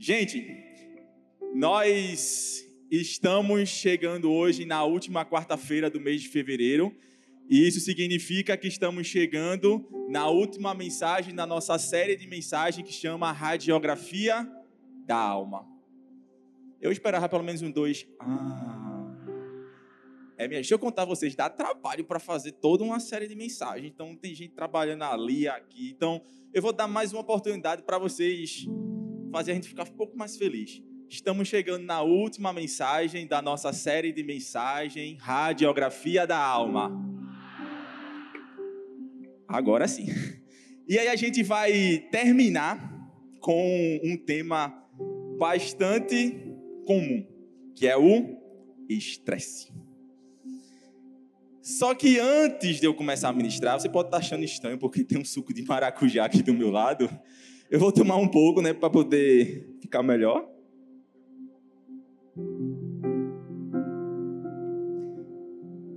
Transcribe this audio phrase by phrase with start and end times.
[0.00, 0.46] Gente,
[1.56, 6.96] nós estamos chegando hoje na última quarta-feira do mês de fevereiro.
[7.50, 12.94] E isso significa que estamos chegando na última mensagem da nossa série de mensagens que
[12.94, 14.48] chama Radiografia
[15.04, 15.66] da Alma.
[16.80, 18.06] Eu esperava pelo menos um dois.
[18.20, 18.84] Ah.
[20.36, 23.34] É, minha, deixa eu contar a vocês, dá trabalho para fazer toda uma série de
[23.34, 23.90] mensagens.
[23.92, 25.90] Então tem gente trabalhando ali, aqui.
[25.90, 26.22] Então
[26.54, 28.68] eu vou dar mais uma oportunidade para vocês
[29.30, 30.82] fazer a gente ficar um pouco mais feliz.
[31.08, 36.92] Estamos chegando na última mensagem da nossa série de mensagem Radiografia da Alma.
[39.46, 40.06] Agora sim.
[40.86, 42.78] E aí a gente vai terminar
[43.40, 44.74] com um tema
[45.38, 46.36] bastante
[46.86, 47.26] comum,
[47.74, 48.36] que é o
[48.88, 49.72] estresse.
[51.62, 55.18] Só que antes de eu começar a ministrar, você pode estar achando estranho porque tem
[55.18, 57.08] um suco de maracujá aqui do meu lado.
[57.70, 60.48] Eu vou tomar um pouco, né, para poder ficar melhor.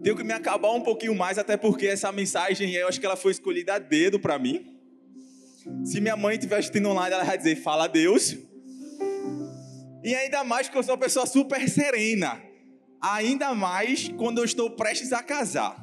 [0.04, 3.16] Tenho que me acabar um pouquinho mais, até porque essa mensagem, eu acho que ela
[3.16, 4.66] foi escolhida a dedo para mim.
[5.86, 8.36] Se minha mãe estiver assistindo online, ela vai dizer: Fala Deus.
[10.04, 12.42] E ainda mais que eu sou uma pessoa super serena.
[13.00, 15.80] Ainda mais quando eu estou prestes a casar.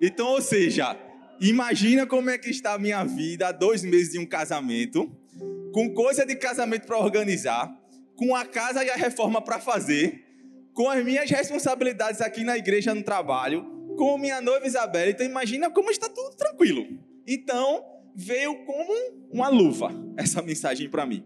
[0.00, 0.96] Então, ou seja,
[1.40, 5.10] imagina como é que está a minha vida há dois meses de um casamento,
[5.72, 7.72] com coisa de casamento para organizar,
[8.16, 10.24] com a casa e a reforma para fazer
[10.78, 13.64] com as minhas responsabilidades aqui na igreja, no trabalho,
[13.96, 15.10] com minha noiva Isabela.
[15.10, 16.86] Então imagina como está tudo tranquilo.
[17.26, 18.92] Então veio como
[19.32, 21.24] uma luva essa mensagem para mim.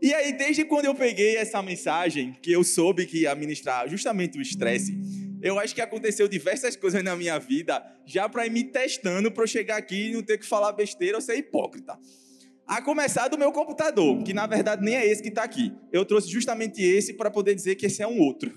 [0.00, 4.36] E aí, desde quando eu peguei essa mensagem, que eu soube que ia ministrar justamente
[4.36, 4.94] o estresse,
[5.44, 9.42] eu acho que aconteceu diversas coisas na minha vida já para ir me testando para
[9.42, 11.98] eu chegar aqui e não ter que falar besteira ou ser hipócrita.
[12.66, 15.70] A começar do meu computador, que na verdade nem é esse que está aqui.
[15.92, 18.50] Eu trouxe justamente esse para poder dizer que esse é um outro.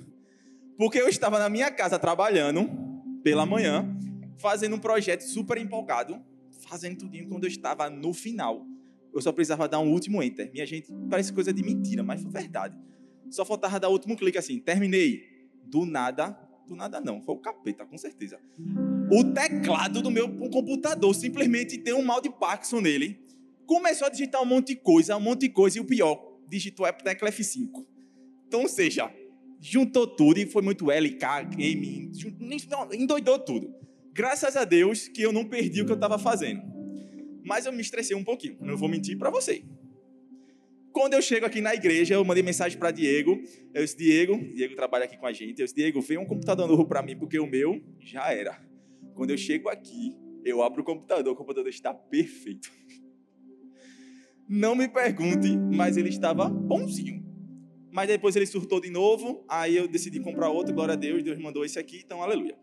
[0.77, 2.69] Porque eu estava na minha casa trabalhando
[3.21, 3.85] pela manhã,
[4.37, 6.23] fazendo um projeto super empolgado,
[6.69, 8.65] fazendo tudinho quando eu estava no final.
[9.13, 10.49] Eu só precisava dar um último enter.
[10.53, 12.77] Minha gente, parece coisa de mentira, mas foi verdade.
[13.29, 15.35] Só faltava dar o último clique assim, terminei.
[15.65, 18.39] Do nada, do nada não, foi o capeta, com certeza.
[19.11, 23.25] O teclado do meu computador simplesmente tem um mal de Parkinson nele
[23.67, 26.85] começou a digitar um monte de coisa, um monte de coisa, e o pior, digitou
[26.85, 27.85] a tecla F5.
[28.47, 29.13] Então, ou seja,
[29.59, 32.11] juntou tudo e foi muito L, K, M,
[32.93, 33.75] endoidou tudo.
[34.13, 36.61] Graças a Deus que eu não perdi o que eu estava fazendo.
[37.43, 39.63] Mas eu me estressei um pouquinho, não vou mentir para você.
[40.97, 43.39] Quando eu chego aqui na igreja, eu mandei mensagem para Diego.
[43.71, 45.59] Eu disse, Diego, Diego trabalha aqui com a gente.
[45.59, 48.59] Eu disse, Diego, vem um computador novo para mim, porque o meu já era.
[49.13, 52.71] Quando eu chego aqui, eu abro o computador, o computador está perfeito.
[54.49, 57.23] Não me pergunte, mas ele estava bonzinho.
[57.91, 61.37] Mas depois ele surtou de novo, aí eu decidi comprar outro, glória a Deus, Deus
[61.37, 62.57] mandou esse aqui, então aleluia.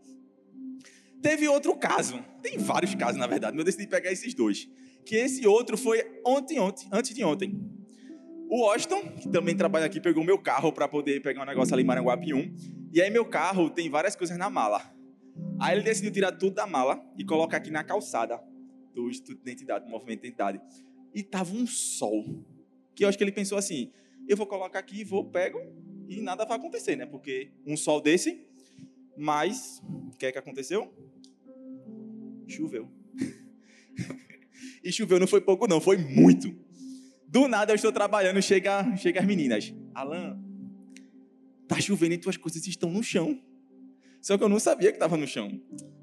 [1.23, 4.69] Teve outro caso, tem vários casos na verdade, mas eu decidi pegar esses dois.
[5.07, 7.84] Que esse outro foi ontem, ontem, antes de ontem.
[8.49, 11.83] O Washington, que também trabalha aqui, pegou meu carro para poder pegar um negócio ali
[11.83, 12.55] em Maranguape 1.
[12.93, 14.95] E aí meu carro tem várias coisas na mala.
[15.61, 18.41] Aí ele decidiu tirar tudo da mala e colocar aqui na calçada
[18.95, 20.61] do Instituto de Identidade, do Movimento de Identidade
[21.15, 22.25] e tava um sol.
[22.95, 23.93] Que eu acho que ele pensou assim:
[24.29, 25.61] eu vou colocar aqui, vou, pego
[26.09, 27.07] e nada vai acontecer, né?
[27.07, 28.47] Porque um sol desse,
[29.17, 30.93] mas o que é que aconteceu?
[32.47, 32.89] Choveu.
[34.83, 36.55] e choveu não foi pouco, não, foi muito.
[37.35, 39.75] Do nada eu estou trabalhando, chega, chega as meninas.
[39.93, 40.41] Alan,
[41.67, 43.43] tá chovendo e tuas coisas estão no chão.
[44.23, 45.61] Só que eu não sabia que estava no chão.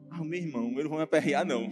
[0.09, 1.72] Ah, meu irmão, eu não vou me aperrear, não.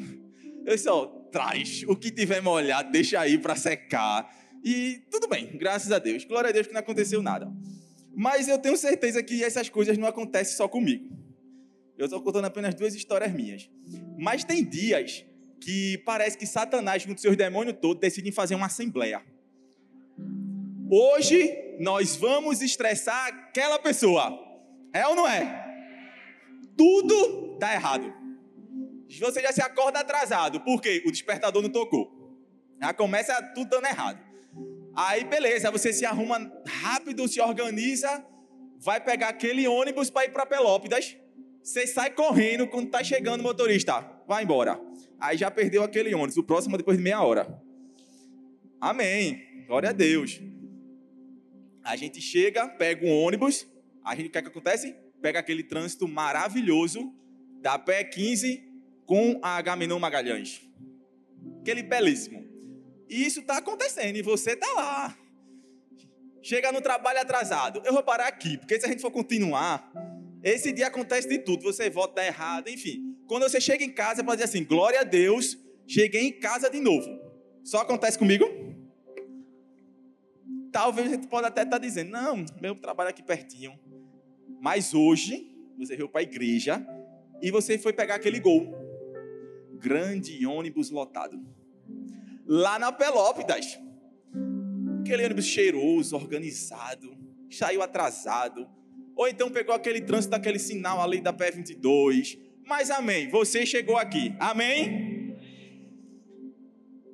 [0.65, 4.33] Eu disse, ó, traz o que tiver molhado, deixa aí para secar.
[4.63, 6.23] E tudo bem, graças a Deus.
[6.23, 7.51] Glória a Deus que não aconteceu nada.
[8.15, 11.13] Mas eu tenho certeza que essas coisas não acontecem só comigo.
[11.97, 13.69] Eu estou contando apenas duas histórias minhas.
[14.17, 15.25] Mas tem dias
[15.59, 19.21] que parece que Satanás, com seus demônios todos, decidem fazer uma assembleia.
[20.89, 24.37] Hoje nós vamos estressar aquela pessoa.
[24.93, 25.65] É ou não é?
[26.75, 28.19] Tudo está errado
[29.19, 30.59] você já se acorda atrasado.
[30.61, 31.01] Por quê?
[31.05, 32.11] O despertador não tocou.
[32.81, 34.19] Já começa tudo dando errado.
[34.95, 38.23] Aí, beleza, você se arruma rápido, se organiza,
[38.79, 41.15] vai pegar aquele ônibus para ir para Pelópidas.
[41.63, 44.05] Você sai correndo quando está chegando o motorista.
[44.27, 44.79] Vai embora.
[45.19, 46.37] Aí já perdeu aquele ônibus.
[46.37, 47.61] O próximo depois de meia hora.
[48.79, 49.65] Amém.
[49.67, 50.41] Glória a Deus.
[51.89, 53.67] A gente chega, pega um ônibus.
[54.05, 54.95] A gente, o que, é que acontece?
[55.19, 57.11] Pega aquele trânsito maravilhoso
[57.61, 58.63] da pé 15
[59.07, 60.61] com a Agamenon Magalhães.
[61.61, 62.47] Aquele belíssimo.
[63.09, 65.17] E isso está acontecendo e você está lá.
[66.43, 67.81] chega no trabalho atrasado.
[67.83, 69.91] Eu vou parar aqui, porque se a gente for continuar,
[70.43, 71.63] esse dia acontece de tudo.
[71.63, 73.17] Você vota errado, enfim.
[73.27, 75.57] Quando você chega em casa, pode dizer assim: glória a Deus,
[75.87, 77.19] cheguei em casa de novo.
[77.63, 78.45] Só acontece comigo?
[80.71, 83.77] Talvez a gente pode até estar tá dizendo: não, meu trabalho é aqui pertinho.
[84.61, 86.85] Mas hoje, você veio para a igreja
[87.41, 88.75] e você foi pegar aquele gol.
[89.73, 91.39] Grande ônibus lotado.
[92.45, 93.79] Lá na Pelópidas.
[95.01, 97.17] Aquele ônibus cheiroso, organizado,
[97.49, 98.67] saiu atrasado.
[99.15, 102.37] Ou então pegou aquele trânsito daquele sinal ali da P22.
[102.65, 104.35] Mas amém, você chegou aqui.
[104.39, 105.08] Amém?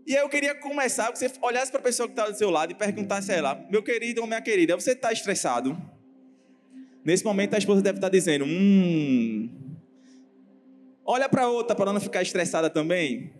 [0.05, 2.51] E aí eu queria começar, que você olhasse para a pessoa que está do seu
[2.51, 5.75] lado e perguntasse a ela, meu querido ou minha querida, você está estressado?
[7.03, 9.49] Nesse momento a esposa deve estar dizendo: Hum.
[11.03, 13.31] Olha para outra para não ficar estressada também.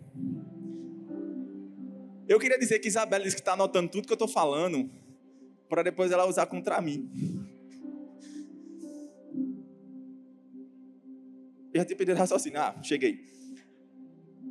[2.28, 4.90] Eu queria dizer que Isabela disse que está anotando tudo que eu estou falando
[5.68, 7.08] para depois ela usar contra mim.
[11.72, 12.60] Eu já tinha pedido raciocínio.
[12.60, 13.35] Ah, cheguei.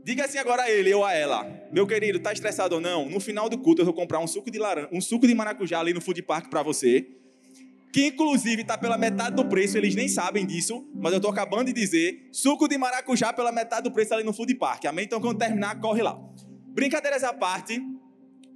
[0.06, 1.68] Diga assim agora a ele ou a ela.
[1.72, 3.10] Meu querido, tá estressado ou não?
[3.10, 5.80] No final do culto eu vou comprar um suco de laranja, um suco de maracujá
[5.80, 7.07] ali no food park para você
[7.92, 11.68] que inclusive está pela metade do preço, eles nem sabem disso, mas eu estou acabando
[11.68, 15.06] de dizer, suco de maracujá pela metade do preço ali no Food Park, amém?
[15.06, 16.19] Então quando terminar, corre lá.
[16.74, 17.81] Brincadeiras à parte,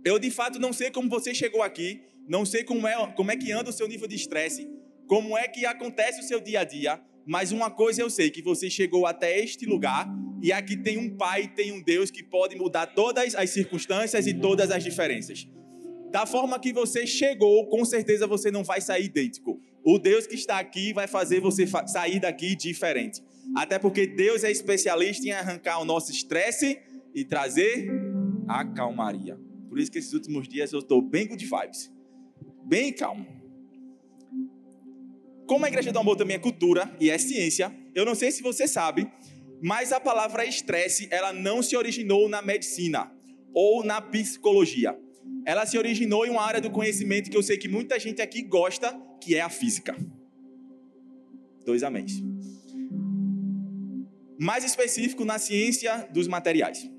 [0.04, 3.38] eu de fato não sei como você chegou aqui, não sei como é, como é
[3.38, 4.70] que anda o seu nível de estresse,
[5.08, 8.42] como é que acontece o seu dia a dia, mas uma coisa eu sei, que
[8.42, 10.06] você chegou até este lugar
[10.42, 14.34] e aqui tem um Pai, tem um Deus que pode mudar todas as circunstâncias e
[14.34, 15.48] todas as diferenças.
[16.12, 19.60] Da forma que você chegou, com certeza você não vai sair idêntico.
[19.84, 23.22] O Deus que está aqui vai fazer você sair daqui diferente.
[23.56, 26.80] Até porque Deus é especialista em arrancar o nosso estresse
[27.14, 27.90] e trazer
[28.48, 29.38] a calmaria.
[29.68, 31.92] Por isso que esses últimos dias eu estou bem good vibes.
[32.66, 33.26] Bem calmo.
[35.48, 38.44] Como a Igreja do Amor também é cultura e é ciência, eu não sei se
[38.44, 39.12] você sabe,
[39.62, 43.12] mas a palavra estresse, ela não se originou na medicina
[43.54, 44.98] ou na psicologia
[45.46, 48.42] ela se originou em uma área do conhecimento que eu sei que muita gente aqui
[48.42, 49.96] gosta, que é a física.
[51.66, 52.22] Dois améns.
[54.40, 56.90] Mais específico na ciência dos materiais.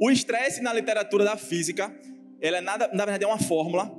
[0.00, 1.94] O estresse na literatura da física,
[2.40, 3.90] ela é nada, na verdade é uma fórmula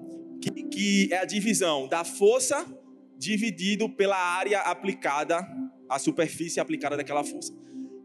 [0.42, 2.66] que, que é a divisão da força
[3.18, 5.46] dividido pela área aplicada,
[5.90, 7.54] a superfície aplicada daquela força.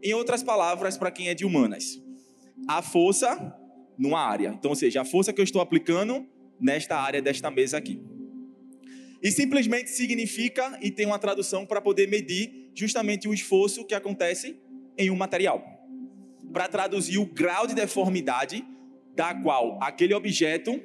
[0.01, 2.01] Em outras palavras, para quem é de humanas,
[2.67, 3.55] a força
[3.97, 4.49] numa área.
[4.57, 6.27] Então, ou seja, a força que eu estou aplicando
[6.59, 8.01] nesta área desta mesa aqui.
[9.21, 14.59] E simplesmente significa e tem uma tradução para poder medir justamente o esforço que acontece
[14.97, 15.63] em um material.
[16.53, 18.65] Para traduzir o grau de deformidade
[19.15, 20.79] da qual aquele objeto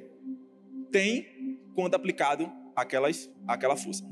[0.91, 4.03] tem quando aplicado aquelas, aquela força.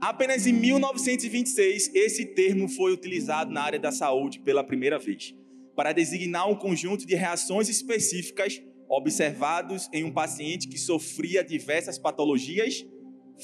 [0.00, 5.34] Apenas em 1926 esse termo foi utilizado na área da saúde pela primeira vez
[5.74, 12.86] para designar um conjunto de reações específicas observados em um paciente que sofria diversas patologias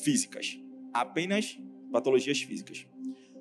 [0.03, 0.57] físicas,
[0.93, 1.59] apenas
[1.93, 2.87] patologias físicas.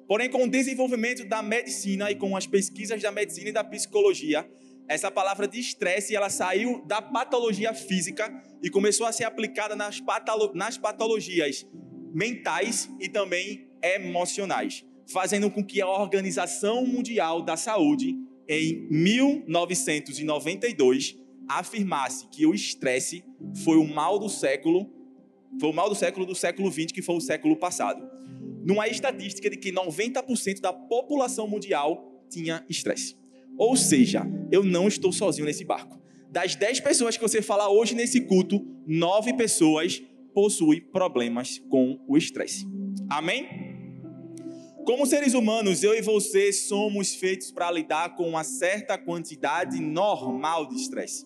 [0.07, 4.47] Porém, com o desenvolvimento da medicina e com as pesquisas da medicina e da psicologia,
[4.87, 9.99] essa palavra de estresse ela saiu da patologia física e começou a ser aplicada nas,
[10.01, 11.65] patolo nas patologias
[12.13, 18.15] mentais e também emocionais, fazendo com que a Organização Mundial da Saúde
[18.47, 21.17] em 1992,
[21.47, 23.23] afirmasse que o estresse
[23.63, 24.89] foi o mal do século,
[25.59, 28.07] foi o mal do século do século 20, que foi o século passado.
[28.63, 33.17] Numa estatística de que 90% da população mundial tinha estresse.
[33.57, 36.01] Ou seja, eu não estou sozinho nesse barco.
[36.31, 40.01] Das 10 pessoas que você fala hoje nesse culto, 9 pessoas
[40.33, 42.65] possuem problemas com o estresse.
[43.09, 43.73] Amém?
[44.85, 50.67] Como seres humanos, eu e você somos feitos para lidar com uma certa quantidade normal
[50.67, 51.25] de estresse.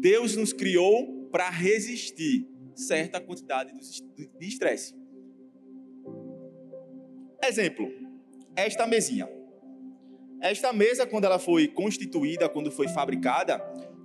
[0.00, 3.72] Deus nos criou para resistir certa quantidade
[4.38, 4.94] de estresse.
[7.42, 7.88] Exemplo,
[8.54, 9.28] esta mesinha.
[10.40, 13.58] Esta mesa, quando ela foi constituída, quando foi fabricada,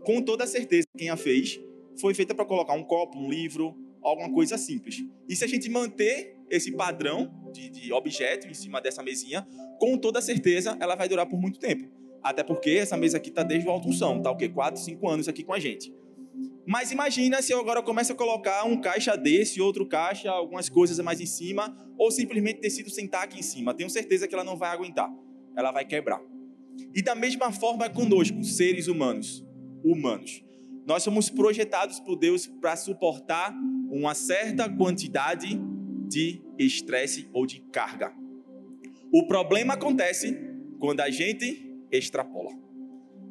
[0.04, 1.60] com toda certeza quem a fez
[2.00, 5.03] foi feita para colocar um copo, um livro, alguma coisa simples.
[5.27, 9.48] E se a gente manter esse padrão de, de objeto em cima dessa mesinha,
[9.79, 11.89] com toda certeza ela vai durar por muito tempo.
[12.24, 14.48] Até porque essa mesa aqui está desde o alto som, tá o quê?
[14.50, 15.93] 4, 5 anos aqui com a gente.
[16.65, 21.00] Mas imagina se eu agora começo a colocar um caixa desse, outro caixa, algumas coisas
[21.00, 23.74] mais em cima, ou simplesmente decido sentar aqui em cima.
[23.74, 25.10] Tenho certeza que ela não vai aguentar.
[25.58, 26.22] Ela vai quebrar.
[26.93, 29.43] E da mesma forma é conosco, seres humanos,
[29.84, 30.43] humanos.
[30.86, 33.54] Nós somos projetados por Deus para suportar
[33.90, 35.60] uma certa quantidade
[36.08, 38.14] de estresse ou de carga.
[39.14, 40.38] O problema acontece
[40.80, 42.52] quando a gente extrapola.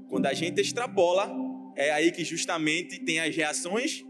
[0.08, 1.32] Quando a gente extrapola,
[1.76, 4.04] é aí que justamente tem as reações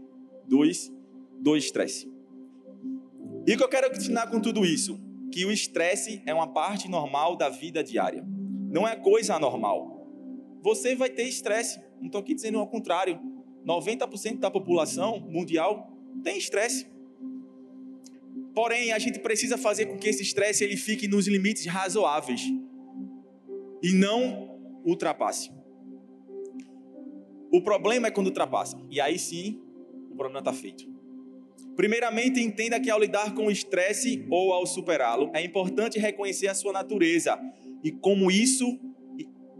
[0.45, 0.91] dos,
[1.39, 2.11] do estresse.
[3.47, 4.99] E o que eu quero ensinar com tudo isso?
[5.31, 8.23] Que o estresse é uma parte normal da vida diária.
[8.69, 10.07] Não é coisa anormal.
[10.61, 11.79] Você vai ter estresse.
[11.99, 13.19] Não estou aqui dizendo ao contrário.
[13.65, 15.91] 90% da população mundial
[16.23, 16.87] tem estresse.
[18.53, 22.41] Porém, a gente precisa fazer com que esse estresse ele fique nos limites razoáveis
[23.81, 25.51] e não ultrapasse.
[27.51, 28.77] O problema é quando ultrapassa.
[28.89, 29.61] E aí sim,
[30.11, 30.89] o problema está feito.
[31.75, 36.53] Primeiramente, entenda que ao lidar com o estresse ou ao superá-lo, é importante reconhecer a
[36.53, 37.39] sua natureza
[37.83, 38.79] e como isso,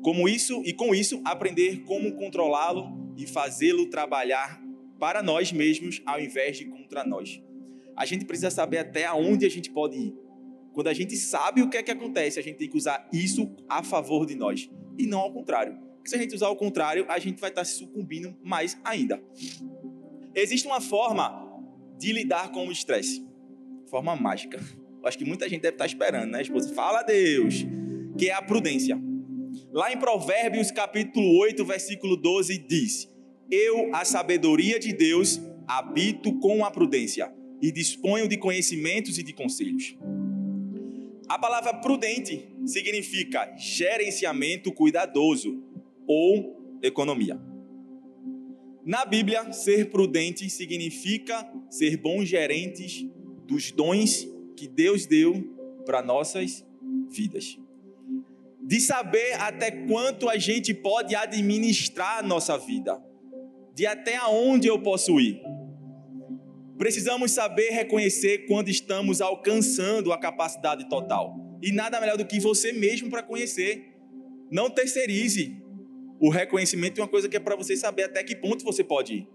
[0.02, 4.62] como isso e com isso aprender como controlá-lo e fazê-lo trabalhar
[5.00, 7.42] para nós mesmos ao invés de contra nós.
[7.96, 10.16] A gente precisa saber até onde a gente pode ir.
[10.74, 13.54] Quando a gente sabe o que é que acontece, a gente tem que usar isso
[13.68, 15.78] a favor de nós e não ao contrário.
[15.96, 19.22] Porque se a gente usar ao contrário, a gente vai estar se sucumbindo mais ainda.
[20.34, 21.48] Existe uma forma
[21.98, 23.24] de lidar com o estresse.
[23.88, 24.58] Forma mágica.
[25.02, 26.74] Eu acho que muita gente deve estar esperando, né, esposa?
[26.74, 27.66] Fala Deus,
[28.18, 29.00] que é a prudência.
[29.72, 33.11] Lá em Provérbios, capítulo 8, versículo 12, diz:
[33.52, 37.30] Eu, a sabedoria de Deus, habito com a prudência
[37.62, 39.98] e disponho de conhecimentos e de conselhos.
[41.28, 45.62] A palavra prudente significa gerenciamento cuidadoso
[46.08, 47.40] ou economia.
[48.86, 53.06] Na Bíblia, ser prudente significa ser bons gerentes
[53.46, 55.44] dos dons que Deus deu
[55.86, 56.66] para nossas
[57.10, 57.60] vidas.
[58.62, 63.11] De saber até quanto a gente pode administrar a nossa vida,
[63.74, 65.42] de até aonde eu posso ir.
[66.78, 71.36] Precisamos saber reconhecer quando estamos alcançando a capacidade total.
[71.62, 73.88] E nada melhor do que você mesmo para conhecer.
[74.50, 75.62] Não terceirize
[76.22, 79.16] o reconhecimento é uma coisa que é para você saber até que ponto você pode
[79.16, 79.30] ir.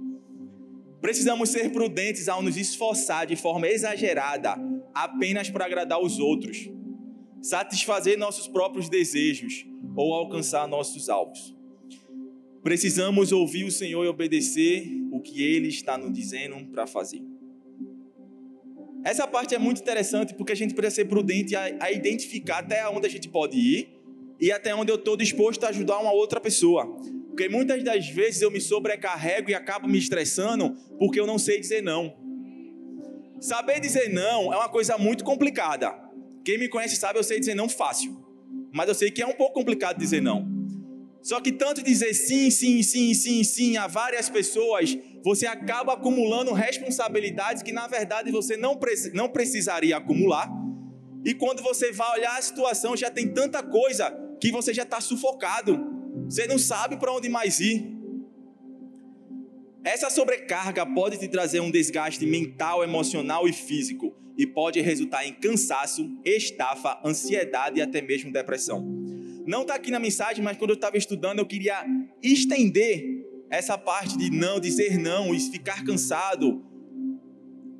[1.00, 4.54] Precisamos ser prudentes ao nos esforçar de forma exagerada
[4.94, 6.70] apenas para agradar os outros,
[7.42, 9.66] satisfazer nossos próprios desejos
[9.96, 11.55] ou alcançar nossos alvos.
[12.66, 17.22] Precisamos ouvir o Senhor e obedecer o que Ele está nos dizendo para fazer.
[19.04, 22.84] Essa parte é muito interessante porque a gente precisa ser prudente a, a identificar até
[22.88, 23.88] onde a gente pode ir
[24.40, 26.84] e até onde eu estou disposto a ajudar uma outra pessoa.
[27.28, 31.60] Porque muitas das vezes eu me sobrecarrego e acabo me estressando porque eu não sei
[31.60, 32.16] dizer não.
[33.40, 35.94] Saber dizer não é uma coisa muito complicada.
[36.44, 38.26] Quem me conhece sabe, eu sei dizer não fácil.
[38.74, 40.55] Mas eu sei que é um pouco complicado dizer não.
[41.26, 46.52] Só que tanto dizer sim, sim, sim, sim, sim a várias pessoas, você acaba acumulando
[46.52, 48.78] responsabilidades que na verdade você não,
[49.12, 50.48] não precisaria acumular.
[51.24, 55.00] E quando você vai olhar a situação, já tem tanta coisa que você já está
[55.00, 55.76] sufocado.
[56.26, 57.92] Você não sabe para onde mais ir.
[59.82, 65.32] Essa sobrecarga pode te trazer um desgaste mental, emocional e físico e pode resultar em
[65.32, 69.15] cansaço, estafa, ansiedade e até mesmo depressão.
[69.46, 71.84] Não está aqui na mensagem, mas quando eu estava estudando, eu queria
[72.22, 73.04] estender
[73.48, 76.64] essa parte de não, dizer não e ficar cansado.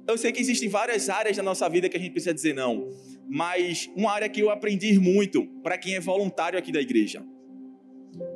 [0.07, 2.89] Eu sei que existem várias áreas da nossa vida que a gente precisa dizer não
[3.29, 7.25] mas uma área que eu aprendi muito para quem é voluntário aqui da igreja.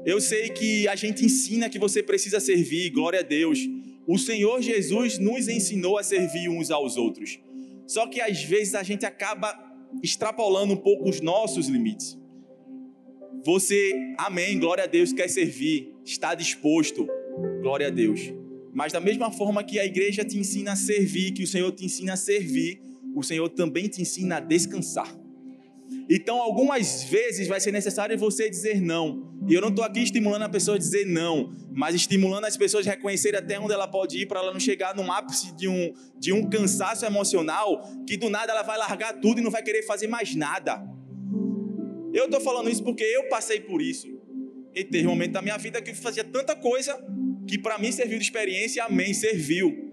[0.04, 3.58] Eu sei que a gente ensina que você precisa servir, glória a Deus.
[4.06, 7.38] O Senhor Jesus nos ensinou a servir uns aos outros.
[7.86, 9.54] Só que às vezes a gente acaba
[10.02, 12.18] extrapolando um pouco os nossos limites.
[13.44, 17.08] Você, amém, glória a Deus, quer servir, está disposto,
[17.62, 18.20] glória a Deus.
[18.72, 21.84] Mas da mesma forma que a igreja te ensina a servir, que o Senhor te
[21.84, 22.82] ensina a servir,
[23.14, 25.18] o Senhor também te ensina a descansar.
[26.08, 29.30] Então, algumas vezes vai ser necessário você dizer não.
[29.48, 32.86] E eu não estou aqui estimulando a pessoa a dizer não, mas estimulando as pessoas
[32.86, 35.94] a reconhecerem até onde ela pode ir para ela não chegar num ápice de um,
[36.18, 39.82] de um cansaço emocional que do nada ela vai largar tudo e não vai querer
[39.82, 40.99] fazer mais nada.
[42.12, 44.08] Eu estou falando isso porque eu passei por isso.
[44.74, 46.98] E teve um momento da minha vida que eu fazia tanta coisa
[47.46, 49.90] que para mim serviu de experiência, amém, serviu.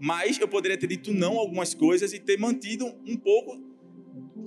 [0.00, 3.68] Mas eu poderia ter dito não a algumas coisas e ter mantido um pouco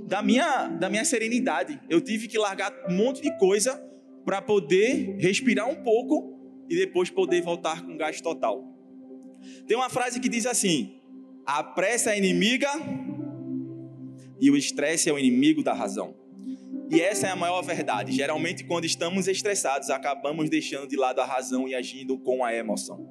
[0.08, 1.80] da minha, da minha serenidade.
[1.90, 3.82] Eu tive que largar um monte de coisa
[4.26, 8.64] para poder respirar um pouco e depois poder voltar com gás total.
[9.68, 11.02] Tem uma frase que diz assim:
[11.46, 12.70] a pressa é inimiga
[14.40, 16.21] e o estresse é o inimigo da razão.
[16.92, 18.12] E essa é a maior verdade.
[18.12, 23.10] Geralmente, quando estamos estressados, acabamos deixando de lado a razão e agindo com a emoção.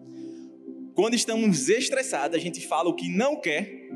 [0.95, 3.89] Quando estamos estressados, a gente fala o que não quer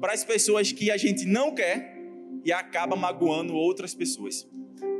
[0.00, 2.00] para as pessoas que a gente não quer
[2.44, 4.48] e acaba magoando outras pessoas.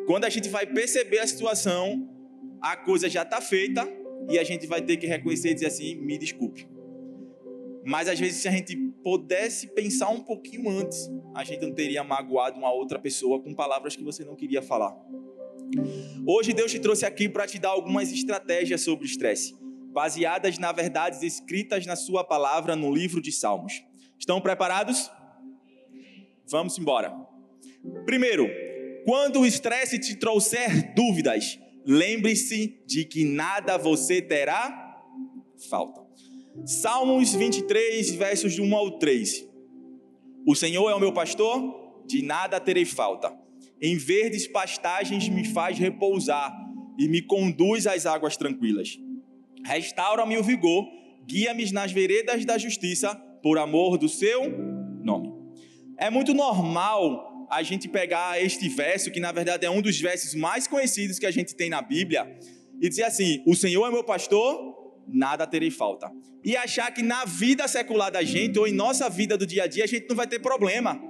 [0.07, 2.09] Quando a gente vai perceber a situação,
[2.61, 3.89] a coisa já está feita
[4.29, 6.69] e a gente vai ter que reconhecer e dizer assim: me desculpe.
[7.85, 12.05] Mas às vezes, se a gente pudesse pensar um pouquinho antes, a gente não teria
[12.05, 14.97] magoado uma outra pessoa com palavras que você não queria falar.
[16.27, 19.55] Hoje Deus te trouxe aqui para te dar algumas estratégias sobre o estresse,
[19.93, 23.83] baseadas na verdades escritas na sua palavra no livro de Salmos.
[24.19, 25.11] Estão preparados?
[26.49, 27.13] Vamos embora.
[28.05, 28.49] Primeiro,
[29.05, 35.01] quando o estresse te trouxer dúvidas, lembre-se de que nada você terá
[35.69, 36.02] falta.
[36.67, 39.49] Salmos 23, versos de 1 ao 3.
[40.47, 43.35] O Senhor é o meu pastor, de nada terei falta.
[43.81, 46.55] Em verdes pastagens me faz repousar
[46.99, 48.99] e me conduz às águas tranquilas.
[49.65, 50.85] Restaura-me o vigor,
[51.27, 54.43] guia-me nas veredas da justiça, por amor do seu
[55.03, 55.33] nome.
[55.99, 60.35] É muito normal a gente pegar este verso, que na verdade é um dos versos
[60.35, 62.39] mais conhecidos que a gente tem na Bíblia,
[62.81, 66.11] e dizer assim: O Senhor é meu pastor, nada terei falta.
[66.45, 69.67] E achar que na vida secular da gente, ou em nossa vida do dia a
[69.67, 71.01] dia, a gente não vai ter problema.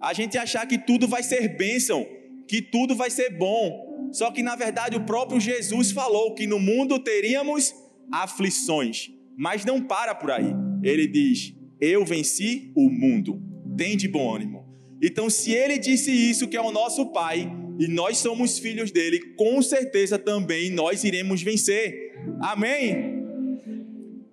[0.00, 2.06] A gente achar que tudo vai ser bênção,
[2.46, 4.10] que tudo vai ser bom.
[4.12, 7.74] Só que na verdade o próprio Jesus falou que no mundo teríamos
[8.12, 9.10] aflições.
[9.36, 10.52] Mas não para por aí.
[10.82, 13.42] Ele diz: Eu venci o mundo.
[13.76, 14.64] Tem de bom ânimo.
[15.02, 19.34] Então, se ele disse isso, que é o nosso Pai, e nós somos filhos dele,
[19.36, 22.13] com certeza também nós iremos vencer.
[22.40, 23.24] Amém?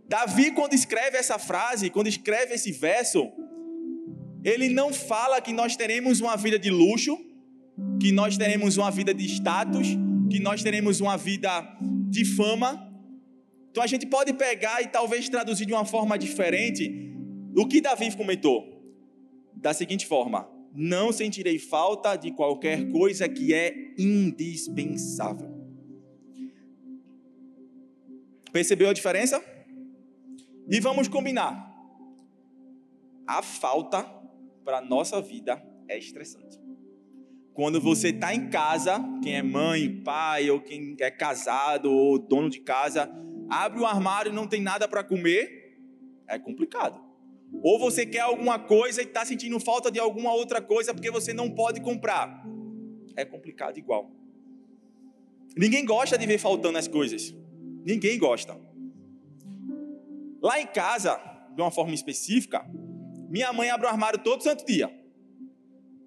[0.07, 3.31] Davi, quando escreve essa frase, quando escreve esse verso,
[4.43, 7.17] ele não fala que nós teremos uma vida de luxo,
[7.99, 9.87] que nós teremos uma vida de status,
[10.29, 11.49] que nós teremos uma vida
[12.09, 12.91] de fama.
[13.69, 17.13] Então a gente pode pegar e talvez traduzir de uma forma diferente
[17.55, 18.81] o que Davi comentou.
[19.55, 25.50] Da seguinte forma: Não sentirei falta de qualquer coisa que é indispensável.
[28.51, 29.43] Percebeu a diferença?
[30.69, 31.69] E vamos combinar.
[33.27, 34.03] A falta
[34.63, 36.59] para a nossa vida é estressante.
[37.53, 42.49] Quando você está em casa, quem é mãe, pai, ou quem é casado, ou dono
[42.49, 43.09] de casa,
[43.49, 45.77] abre o armário e não tem nada para comer,
[46.27, 47.01] é complicado.
[47.61, 51.33] Ou você quer alguma coisa e está sentindo falta de alguma outra coisa porque você
[51.33, 52.45] não pode comprar,
[53.15, 54.09] é complicado igual.
[55.57, 57.35] Ninguém gosta de ver faltando as coisas.
[57.85, 58.57] Ninguém gosta.
[60.41, 61.19] Lá em casa,
[61.55, 62.65] de uma forma específica,
[63.29, 64.91] minha mãe abre o armário todo santo dia.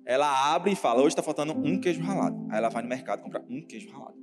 [0.05, 2.47] Ela abre e fala: hoje está faltando um queijo ralado.
[2.51, 4.23] Aí ela vai no mercado comprar um queijo ralado.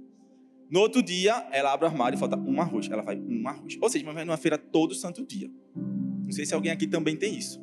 [0.69, 2.89] No outro dia, ela abre o armário e falta um arroz.
[2.89, 3.77] Ela vai um arroz.
[3.81, 5.49] Ou seja, vai numa feira todo santo dia.
[5.75, 7.61] Não sei se alguém aqui também tem isso.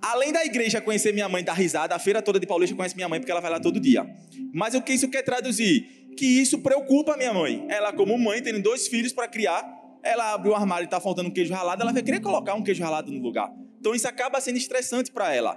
[0.00, 3.08] Além da igreja conhecer minha mãe, dar risada, a feira toda de Paulista conhece minha
[3.08, 4.06] mãe porque ela vai lá todo dia.
[4.54, 5.97] Mas o que isso quer traduzir?
[6.18, 7.64] Que isso preocupa a minha mãe.
[7.68, 9.64] Ela, como mãe, tendo dois filhos para criar,
[10.02, 12.62] ela abre o armário e está faltando um queijo ralado, ela vai querer colocar um
[12.62, 13.48] queijo ralado no lugar.
[13.78, 15.56] Então isso acaba sendo estressante para ela.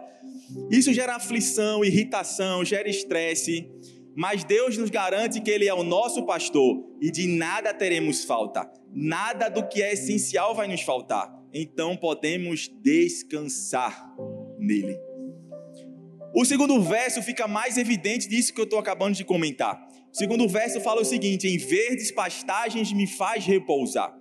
[0.69, 3.67] Isso gera aflição, irritação, gera estresse.
[4.15, 8.69] Mas Deus nos garante que Ele é o nosso pastor e de nada teremos falta.
[8.93, 11.33] Nada do que é essencial vai nos faltar.
[11.51, 14.13] Então podemos descansar
[14.59, 14.95] nele.
[16.35, 19.90] O segundo verso fica mais evidente disso que eu estou acabando de comentar.
[20.13, 24.13] O segundo verso fala o seguinte: Em verdes pastagens me faz repousar.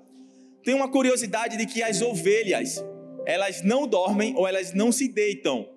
[0.62, 2.84] Tem uma curiosidade de que as ovelhas,
[3.26, 5.68] elas não dormem ou elas não se deitam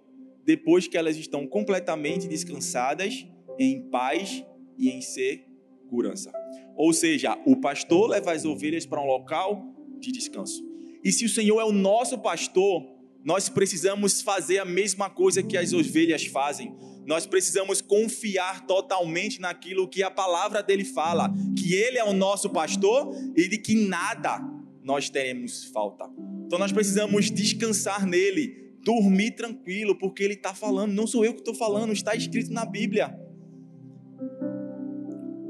[0.45, 3.25] depois que elas estão completamente descansadas,
[3.57, 4.43] em paz
[4.77, 6.31] e em segurança.
[6.75, 9.63] Ou seja, o pastor leva as ovelhas para um local
[9.99, 10.63] de descanso.
[11.03, 12.83] E se o Senhor é o nosso pastor,
[13.23, 19.87] nós precisamos fazer a mesma coisa que as ovelhas fazem nós precisamos confiar totalmente naquilo
[19.87, 24.39] que a palavra dele fala, que ele é o nosso pastor e de que nada
[24.83, 26.09] nós teremos falta.
[26.45, 31.39] Então nós precisamos descansar nele, dormir tranquilo, porque ele está falando, não sou eu que
[31.39, 33.17] estou falando, está escrito na Bíblia.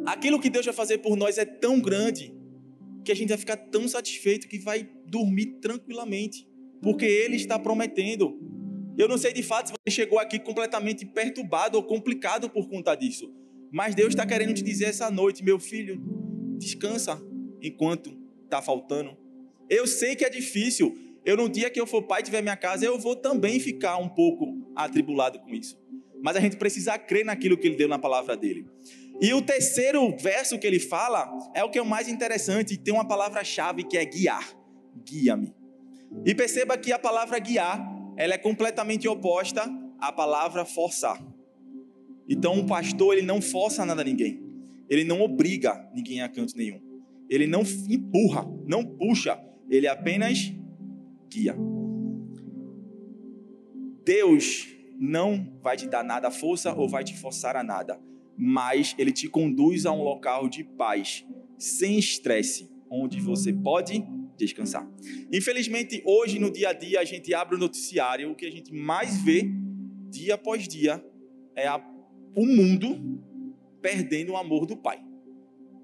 [0.05, 2.33] Aquilo que Deus vai fazer por nós é tão grande
[3.03, 6.47] que a gente vai ficar tão satisfeito que vai dormir tranquilamente,
[6.81, 8.39] porque Ele está prometendo.
[8.97, 12.95] Eu não sei de fato se você chegou aqui completamente perturbado ou complicado por conta
[12.95, 13.33] disso.
[13.71, 15.99] Mas Deus está querendo te dizer essa noite, meu filho,
[16.57, 17.19] descansa
[17.61, 19.17] enquanto está faltando.
[19.69, 20.95] Eu sei que é difícil.
[21.25, 23.97] Eu, no dia que eu for pai e tiver minha casa, eu vou também ficar
[23.97, 25.81] um pouco atribulado com isso.
[26.21, 28.67] Mas a gente precisa crer naquilo que ele deu na palavra dele.
[29.21, 32.93] E o terceiro verso que ele fala é o que é o mais interessante, tem
[32.93, 34.53] uma palavra-chave que é guiar.
[35.05, 35.53] Guia-me.
[36.25, 37.81] E perceba que a palavra guiar,
[38.17, 39.63] ela é completamente oposta
[39.99, 41.23] à palavra forçar.
[42.27, 44.41] Então, um pastor, ele não força nada a ninguém.
[44.89, 46.81] Ele não obriga ninguém a canto nenhum.
[47.29, 49.39] Ele não empurra, não puxa.
[49.69, 50.53] Ele apenas
[51.29, 51.55] guia.
[54.05, 54.67] Deus
[54.99, 57.99] não vai te dar nada força ou vai te forçar a nada,
[58.37, 61.25] mas ele te conduz a um local de paz,
[61.57, 64.05] sem estresse, onde você pode
[64.43, 64.87] descansar.
[65.31, 68.73] Infelizmente, hoje no dia a dia, a gente abre o noticiário, o que a gente
[68.73, 69.49] mais vê,
[70.09, 71.03] dia após dia,
[71.55, 71.83] é a,
[72.35, 73.21] o mundo
[73.81, 74.99] perdendo o amor do Pai.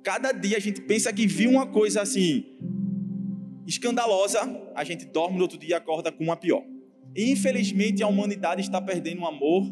[0.03, 2.45] Cada dia a gente pensa que viu uma coisa assim
[3.67, 4.39] escandalosa,
[4.73, 6.63] a gente dorme no outro dia e acorda com uma pior.
[7.15, 9.63] Infelizmente, a humanidade está perdendo o amor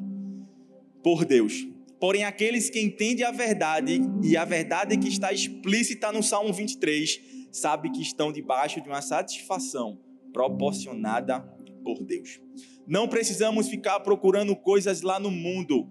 [1.04, 1.68] por Deus.
[2.00, 7.20] Porém, aqueles que entendem a verdade e a verdade que está explícita no Salmo 23,
[7.58, 10.00] sabe que estão debaixo de uma satisfação
[10.34, 11.40] proporcionada
[11.84, 12.40] por Deus.
[12.86, 15.88] Não precisamos ficar procurando coisas lá no mundo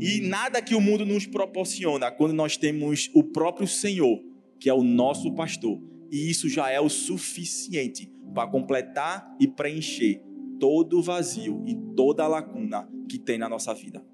[0.00, 4.20] e nada que o mundo nos proporciona quando nós temos o próprio Senhor,
[4.58, 5.80] que é o nosso pastor.
[6.10, 10.22] E isso já é o suficiente para completar e preencher
[10.58, 14.04] todo o vazio e toda a lacuna que tem na nossa vida.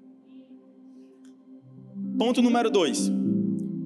[2.17, 3.09] Ponto número dois.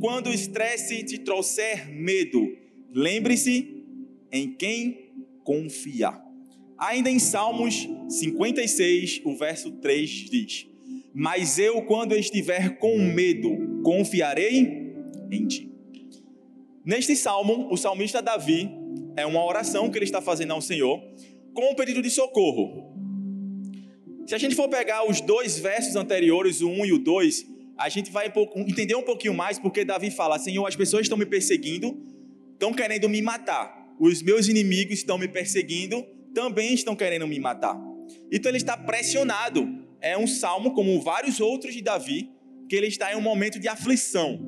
[0.06, 2.56] Quando o estresse te trouxer medo,
[2.94, 3.84] lembre-se
[4.32, 5.10] em quem
[5.44, 6.24] confiar.
[6.78, 10.68] Ainda em Salmos 56, o verso 3 diz:
[11.12, 14.94] Mas eu, quando estiver com medo, confiarei
[15.32, 15.72] em ti.
[16.86, 18.70] Neste salmo, o salmista Davi
[19.18, 21.02] é uma oração que ele está fazendo ao Senhor
[21.52, 22.94] com um pedido de socorro.
[24.28, 27.90] Se a gente for pegar os dois versos anteriores, o 1 e o 2, a
[27.90, 31.98] gente vai entender um pouquinho mais porque Davi fala: Senhor, as pessoas estão me perseguindo,
[32.54, 33.96] estão querendo me matar.
[34.00, 37.80] Os meus inimigos estão me perseguindo, também estão querendo me matar.
[38.32, 39.84] Então ele está pressionado.
[40.02, 42.30] É um salmo, como vários outros de Davi,
[42.70, 44.40] que ele está em um momento de aflição.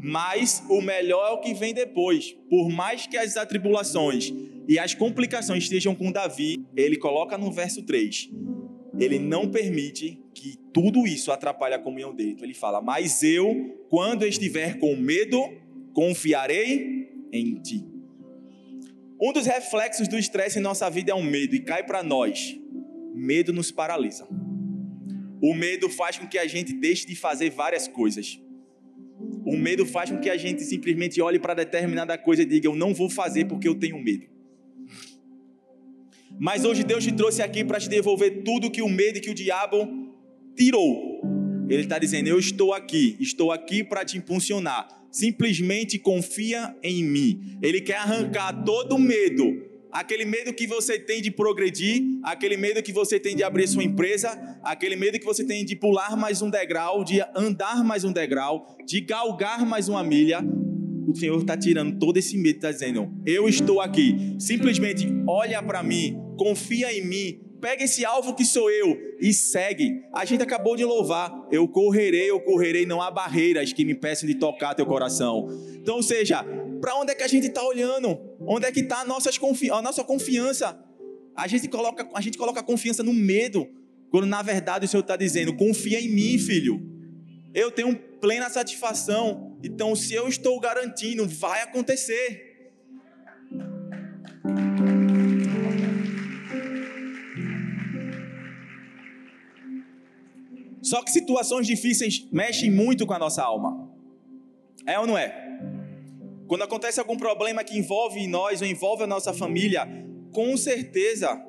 [0.00, 2.32] Mas o melhor é o que vem depois.
[2.48, 4.32] Por mais que as atribulações
[4.68, 8.30] e as complicações estejam com Davi, ele coloca no verso 3.
[8.98, 12.32] Ele não permite que tudo isso atrapalhe a comunhão dele.
[12.32, 15.42] Então ele fala: Mas eu, quando estiver com medo,
[15.94, 17.82] confiarei em ti.
[19.18, 22.60] Um dos reflexos do estresse em nossa vida é o medo, e cai para nós.
[23.14, 24.28] Medo nos paralisa.
[25.40, 28.38] O medo faz com que a gente deixe de fazer várias coisas.
[29.46, 32.76] O medo faz com que a gente simplesmente olhe para determinada coisa e diga: Eu
[32.76, 34.26] não vou fazer porque eu tenho medo.
[36.38, 39.30] Mas hoje Deus te trouxe aqui para te devolver tudo que o medo e que
[39.30, 40.05] o diabo
[40.56, 41.20] tirou.
[41.68, 44.88] Ele está dizendo: Eu estou aqui, estou aqui para te impulsionar.
[45.10, 47.58] Simplesmente confia em mim.
[47.62, 52.82] Ele quer arrancar todo o medo, aquele medo que você tem de progredir, aquele medo
[52.82, 56.42] que você tem de abrir sua empresa, aquele medo que você tem de pular mais
[56.42, 60.44] um degrau, de andar mais um degrau, de galgar mais uma milha
[61.06, 64.34] o Senhor está tirando todo esse medo, está dizendo: Eu estou aqui.
[64.38, 70.04] Simplesmente olha para mim, confia em mim, pega esse alvo que sou eu e segue.
[70.12, 71.48] A gente acabou de louvar.
[71.50, 75.48] Eu correrei, eu correrei, não há barreiras que me peçam de tocar teu coração.
[75.74, 76.44] Então, ou seja,
[76.80, 78.20] para onde é que a gente está olhando?
[78.38, 80.80] Onde é que está a, a nossa confiança?
[81.34, 83.66] A gente, coloca, a gente coloca a confiança no medo,
[84.12, 86.80] quando na verdade o Senhor está dizendo: confia em mim, filho.
[87.52, 89.58] Eu tenho plena satisfação.
[89.60, 92.45] Então, se eu estou garantindo, vai acontecer.
[100.86, 103.90] Só que situações difíceis mexem muito com a nossa alma.
[104.86, 105.34] É ou não é?
[106.46, 109.84] Quando acontece algum problema que envolve nós ou envolve a nossa família,
[110.30, 111.44] com certeza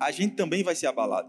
[0.00, 1.28] a gente também vai ser abalado.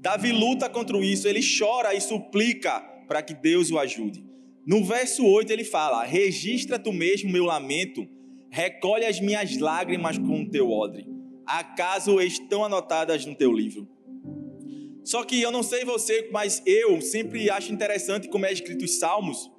[0.00, 4.24] Davi luta contra isso, ele chora e suplica para que Deus o ajude.
[4.66, 8.08] No verso 8 ele fala: Registra tu mesmo meu lamento,
[8.50, 11.06] recolhe as minhas lágrimas com o teu odre.
[11.46, 13.88] Acaso estão anotadas no teu livro?
[15.10, 18.98] Só que eu não sei você, mas eu sempre acho interessante como é escrito os
[18.98, 19.50] salmos,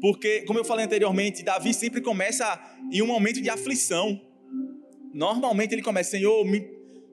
[0.00, 2.60] porque, como eu falei anteriormente, Davi sempre começa
[2.92, 4.20] em um momento de aflição.
[5.12, 6.46] Normalmente ele começa, Senhor,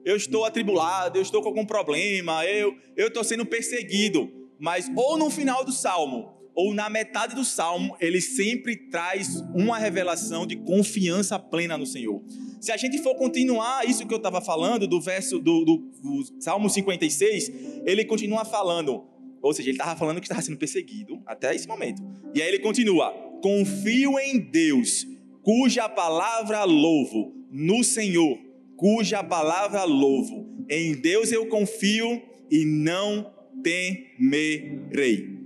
[0.04, 5.30] eu estou atribulado, eu estou com algum problema, eu estou sendo perseguido mas ou no
[5.30, 11.38] final do salmo ou na metade do salmo, ele sempre traz uma revelação de confiança
[11.38, 12.22] plena no Senhor.
[12.60, 16.42] Se a gente for continuar isso que eu estava falando, do verso do, do, do
[16.42, 17.50] Salmo 56,
[17.86, 19.02] ele continua falando:
[19.40, 22.02] Ou seja, ele estava falando que estava sendo perseguido até esse momento.
[22.34, 23.10] E aí ele continua:
[23.42, 25.06] Confio em Deus,
[25.42, 28.38] cuja palavra louvo, no Senhor,
[28.76, 30.46] cuja palavra louvo.
[30.68, 35.40] Em Deus eu confio e não temerei.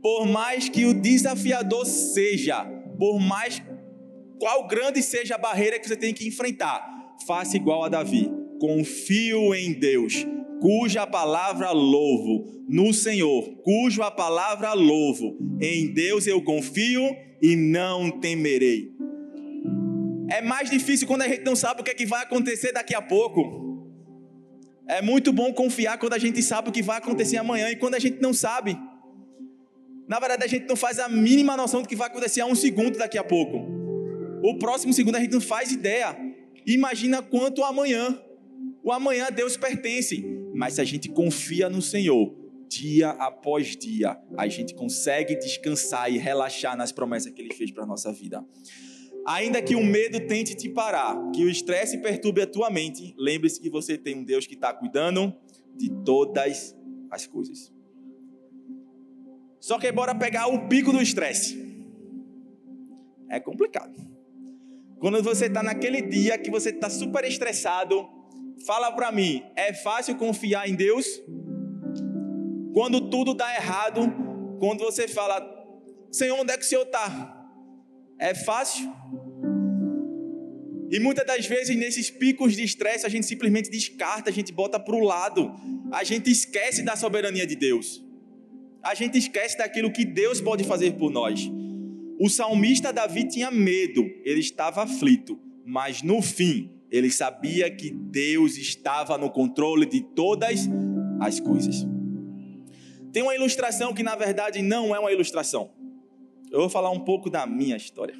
[0.00, 2.64] Por mais que o desafiador seja,
[2.98, 3.60] por mais
[4.44, 6.86] qual grande seja a barreira que você tem que enfrentar,
[7.26, 8.30] faça igual a Davi.
[8.60, 10.26] Confio em Deus,
[10.60, 15.38] cuja palavra louvo, no Senhor, cuja palavra louvo.
[15.62, 18.92] Em Deus eu confio e não temerei.
[20.30, 22.94] É mais difícil quando a gente não sabe o que, é que vai acontecer daqui
[22.94, 23.88] a pouco.
[24.86, 27.94] É muito bom confiar quando a gente sabe o que vai acontecer amanhã e quando
[27.94, 28.78] a gente não sabe.
[30.06, 32.54] Na verdade, a gente não faz a mínima noção do que vai acontecer a um
[32.54, 33.83] segundo daqui a pouco.
[34.46, 36.14] O próximo segundo a gente não faz ideia.
[36.66, 38.22] Imagina quanto amanhã.
[38.82, 40.22] O amanhã a Deus pertence.
[40.54, 42.36] Mas se a gente confia no Senhor,
[42.68, 47.84] dia após dia, a gente consegue descansar e relaxar nas promessas que Ele fez para
[47.84, 48.44] a nossa vida.
[49.26, 53.58] Ainda que o medo tente te parar, que o estresse perturbe a tua mente, lembre-se
[53.58, 55.34] que você tem um Deus que está cuidando
[55.74, 56.76] de todas
[57.10, 57.72] as coisas.
[59.58, 61.58] Só que bora pegar o pico do estresse.
[63.30, 64.13] É complicado.
[65.04, 68.08] Quando você está naquele dia que você está super estressado,
[68.66, 71.04] fala para mim, é fácil confiar em Deus?
[72.72, 74.00] Quando tudo dá errado,
[74.58, 75.46] quando você fala,
[76.10, 77.46] Senhor, onde é que o Senhor está?
[78.18, 78.90] É fácil?
[80.90, 84.80] E muitas das vezes, nesses picos de estresse, a gente simplesmente descarta, a gente bota
[84.80, 85.54] para o lado,
[85.92, 88.02] a gente esquece da soberania de Deus,
[88.82, 91.46] a gente esquece daquilo que Deus pode fazer por nós.
[92.18, 98.56] O salmista Davi tinha medo, ele estava aflito, mas no fim, ele sabia que Deus
[98.56, 100.68] estava no controle de todas
[101.20, 101.86] as coisas.
[103.12, 105.70] Tem uma ilustração que na verdade não é uma ilustração.
[106.50, 108.14] Eu vou falar um pouco da minha história.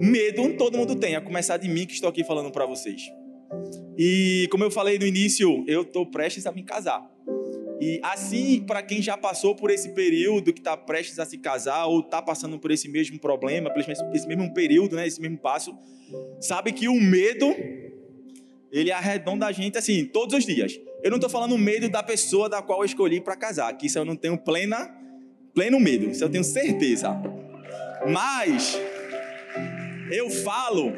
[0.00, 3.02] Medo todo mundo tem, a começar de mim que estou aqui falando para vocês.
[3.96, 7.06] E como eu falei no início, eu estou prestes a me casar.
[7.80, 11.86] E assim, para quem já passou por esse período, que está prestes a se casar,
[11.86, 15.76] ou está passando por esse mesmo problema, por esse mesmo período, né, esse mesmo passo,
[16.40, 17.54] sabe que o medo,
[18.72, 20.78] ele arredonda a gente assim, todos os dias.
[21.02, 23.98] Eu não estou falando medo da pessoa da qual eu escolhi para casar, que isso
[23.98, 24.96] eu não tenho plena
[25.54, 27.20] pleno medo, isso eu tenho certeza.
[28.08, 28.78] Mas
[30.12, 30.92] eu falo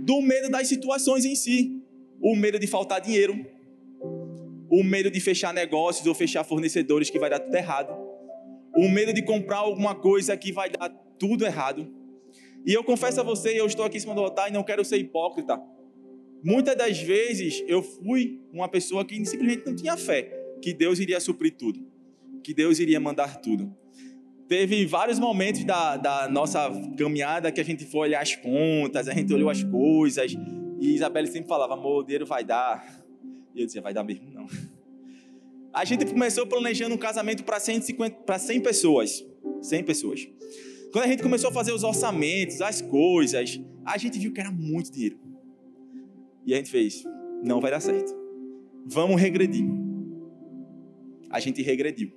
[0.00, 1.82] do medo das situações em si,
[2.20, 3.44] o medo de faltar dinheiro,
[4.70, 7.94] o medo de fechar negócios ou fechar fornecedores que vai dar tudo errado,
[8.76, 11.92] o medo de comprar alguma coisa que vai dar tudo errado.
[12.66, 14.84] E eu confesso a você, eu estou aqui em cima do altar e não quero
[14.84, 15.60] ser hipócrita.
[16.42, 21.20] Muitas das vezes eu fui uma pessoa que simplesmente não tinha fé que Deus iria
[21.20, 21.80] suprir tudo,
[22.42, 23.74] que Deus iria mandar tudo.
[24.48, 29.12] Teve vários momentos da, da nossa caminhada que a gente foi olhar as contas, a
[29.12, 30.32] gente olhou as coisas,
[30.80, 32.97] e Isabelle sempre falava, amor, o dinheiro vai dar.
[33.58, 34.46] E eu dizia, vai dar mesmo não.
[35.72, 39.26] A gente começou planejando um casamento para 150, para 100 pessoas.
[39.60, 40.28] 100 pessoas.
[40.92, 44.52] Quando a gente começou a fazer os orçamentos, as coisas, a gente viu que era
[44.52, 45.18] muito dinheiro.
[46.46, 47.04] E a gente fez,
[47.44, 48.16] não vai dar certo.
[48.86, 49.66] Vamos regredir.
[51.28, 52.12] A gente regrediu.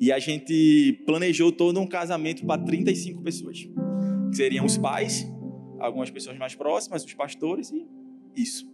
[0.00, 3.60] E a gente planejou todo um casamento para 35 pessoas.
[4.30, 5.24] Que seriam os pais,
[5.78, 7.86] algumas pessoas mais próximas, os pastores e
[8.36, 8.73] isso.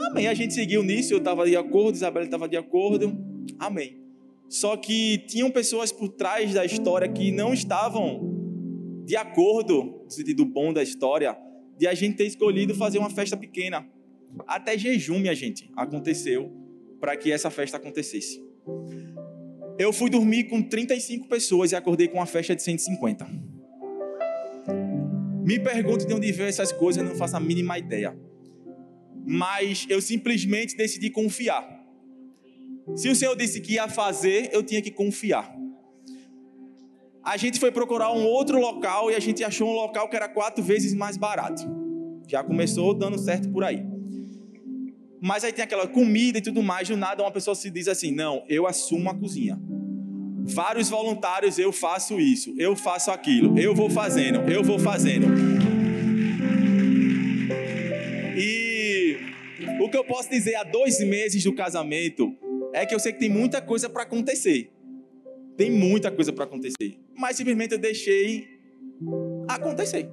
[0.00, 0.26] Amém.
[0.26, 3.16] A gente seguiu nisso, eu estava de acordo, Isabela estava de acordo.
[3.58, 4.00] Amém.
[4.48, 8.34] Só que tinham pessoas por trás da história que não estavam
[9.04, 11.36] de acordo, no sentido bom da história,
[11.78, 13.86] de a gente ter escolhido fazer uma festa pequena.
[14.46, 16.50] Até jejum, minha gente, aconteceu
[17.00, 18.42] para que essa festa acontecesse.
[19.78, 23.26] Eu fui dormir com 35 pessoas e acordei com uma festa de 150.
[25.44, 28.16] Me pergunto de onde veio essas coisas, eu não faço a mínima ideia.
[29.26, 31.84] Mas eu simplesmente decidi confiar.
[32.94, 35.52] Se o Senhor disse que ia fazer, eu tinha que confiar.
[37.24, 40.28] A gente foi procurar um outro local e a gente achou um local que era
[40.28, 41.62] quatro vezes mais barato.
[42.28, 43.84] Já começou dando certo por aí.
[45.20, 48.12] Mas aí tem aquela comida e tudo mais, do nada uma pessoa se diz assim:
[48.12, 49.58] não, eu assumo a cozinha.
[50.44, 55.55] Vários voluntários, eu faço isso, eu faço aquilo, eu vou fazendo, eu vou fazendo.
[59.86, 62.34] O que eu posso dizer há dois meses do casamento
[62.72, 64.70] é que eu sei que tem muita coisa para acontecer.
[65.56, 67.00] Tem muita coisa para acontecer.
[67.16, 68.46] Mas simplesmente eu deixei
[69.48, 70.10] acontecer.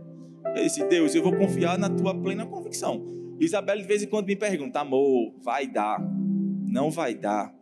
[0.56, 3.06] Eu disse, Deus, eu vou confiar na tua plena convicção.
[3.40, 6.00] Isabel de vez em quando me pergunta, amor, vai dar?
[6.66, 7.54] Não vai dar?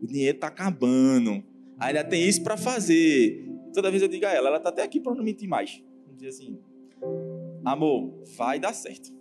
[0.00, 1.44] o dinheiro tá acabando.
[1.78, 3.46] Ainda tem isso para fazer.
[3.72, 5.82] Toda vez eu digo a ela, ela tá até aqui para não mentir mais.
[6.16, 6.58] Diz assim:
[7.64, 9.12] Amor, vai dar certo.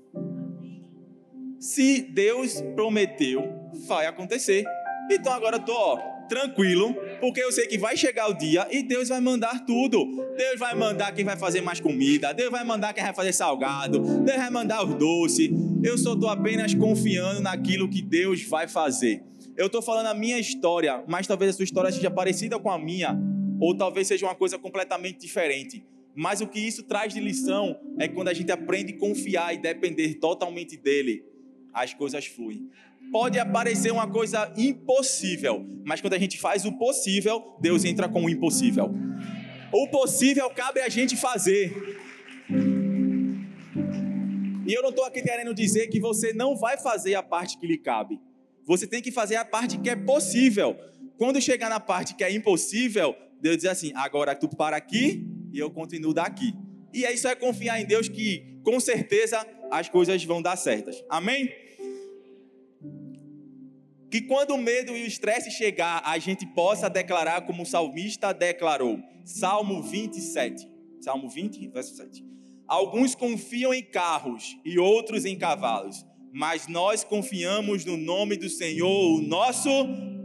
[1.59, 3.43] Se Deus prometeu,
[3.85, 4.63] vai acontecer.
[5.11, 5.97] Então agora eu tô, ó,
[6.29, 10.05] tranquilo, porque eu sei que vai chegar o dia e Deus vai mandar tudo.
[10.37, 13.99] Deus vai mandar quem vai fazer mais comida, Deus vai mandar quem vai fazer salgado,
[13.99, 15.49] Deus vai mandar os doces.
[15.83, 19.21] Eu só estou apenas confiando naquilo que Deus vai fazer.
[19.57, 22.79] Eu estou falando a minha história, mas talvez a sua história seja parecida com a
[22.79, 23.19] minha,
[23.59, 25.83] ou talvez seja uma coisa completamente diferente.
[26.15, 29.57] Mas o que isso traz de lição é quando a gente aprende a confiar e
[29.57, 31.23] depender totalmente dele,
[31.73, 32.69] as coisas fluem.
[33.11, 38.25] Pode aparecer uma coisa impossível, mas quando a gente faz o possível, Deus entra com
[38.25, 38.93] o impossível.
[39.71, 41.73] O possível cabe a gente fazer.
[44.67, 47.65] E eu não estou aqui querendo dizer que você não vai fazer a parte que
[47.65, 48.19] lhe cabe.
[48.65, 50.77] Você tem que fazer a parte que é possível.
[51.17, 55.57] Quando chegar na parte que é impossível, Deus diz assim: agora tu para aqui e
[55.57, 56.53] eu continuo daqui.
[56.93, 61.03] E é isso é confiar em Deus que com certeza as coisas vão dar certas.
[61.09, 61.49] Amém?
[64.09, 68.33] Que quando o medo e o estresse chegar, a gente possa declarar como o salmista
[68.33, 68.99] declarou.
[69.23, 70.67] Salmo 27.
[70.99, 72.25] Salmo 20, verso 7.
[72.67, 79.17] Alguns confiam em carros e outros em cavalos, mas nós confiamos no nome do Senhor,
[79.17, 79.69] o nosso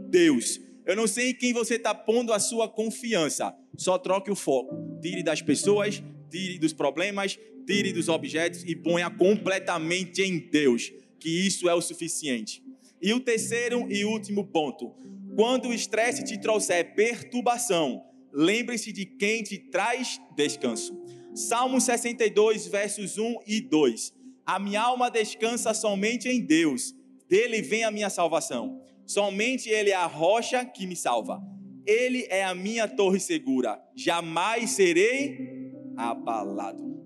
[0.09, 0.59] Deus.
[0.85, 3.55] Eu não sei em quem você está pondo a sua confiança.
[3.75, 4.99] Só troque o foco.
[5.01, 6.03] Tire das pessoas,
[6.35, 11.79] tire dos problemas, tire dos objetos e ponha completamente em Deus, que isso é o
[11.79, 12.61] suficiente.
[13.01, 14.93] E o terceiro e último ponto:
[15.33, 21.01] quando o estresse te trouxer perturbação, lembre-se de quem te traz descanso.
[21.33, 24.13] Salmo 62, versos 1 e 2.
[24.45, 26.93] A minha alma descansa somente em Deus,
[27.29, 28.81] dele vem a minha salvação.
[29.05, 31.41] Somente Ele é a rocha que me salva.
[31.85, 35.54] Ele é a minha torre segura, jamais serei
[35.97, 37.05] abalado.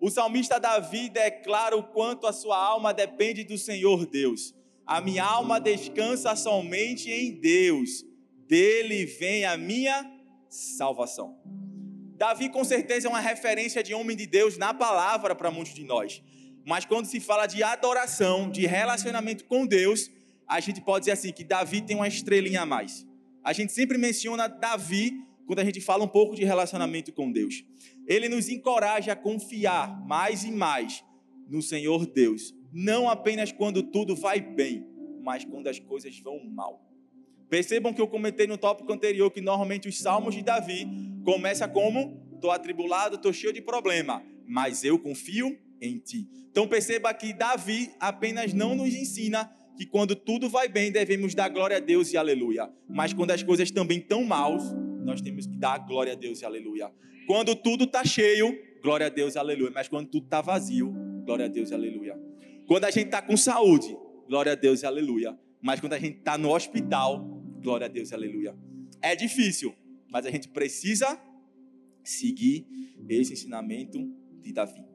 [0.00, 4.54] O salmista Davi declara o quanto a sua alma depende do Senhor Deus.
[4.84, 8.04] A minha alma descansa somente em Deus,
[8.48, 10.10] dele vem a minha
[10.48, 11.38] salvação.
[12.16, 15.84] Davi, com certeza, é uma referência de homem de Deus na palavra para muitos de
[15.84, 16.22] nós.
[16.64, 20.10] Mas quando se fala de adoração, de relacionamento com Deus,
[20.46, 23.06] a gente pode dizer assim: que Davi tem uma estrelinha a mais.
[23.42, 25.12] A gente sempre menciona Davi
[25.46, 27.64] quando a gente fala um pouco de relacionamento com Deus.
[28.06, 31.04] Ele nos encoraja a confiar mais e mais
[31.48, 34.86] no Senhor Deus, não apenas quando tudo vai bem,
[35.22, 36.88] mas quando as coisas vão mal.
[37.48, 40.88] Percebam que eu comentei no tópico anterior que normalmente os salmos de Davi
[41.22, 46.26] começa como estou atribulado, estou cheio de problema, mas eu confio em ti.
[46.50, 51.48] Então perceba que Davi apenas não nos ensina que quando tudo vai bem devemos dar
[51.48, 54.62] glória a Deus e aleluia, mas quando as coisas também estão maus,
[55.04, 56.90] nós temos que dar glória a Deus e aleluia.
[57.26, 60.92] Quando tudo está cheio, glória a Deus e aleluia, mas quando tudo está vazio,
[61.24, 62.18] glória a Deus e aleluia.
[62.66, 63.96] Quando a gente está com saúde,
[64.28, 65.38] glória a Deus e aleluia.
[65.60, 67.20] Mas quando a gente está no hospital,
[67.60, 68.56] glória a Deus e aleluia.
[69.00, 69.74] É difícil,
[70.10, 71.20] mas a gente precisa
[72.02, 72.66] seguir
[73.08, 73.98] esse ensinamento
[74.40, 74.91] de Davi.